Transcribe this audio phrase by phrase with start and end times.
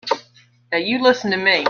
[0.71, 1.59] Now you listen to me.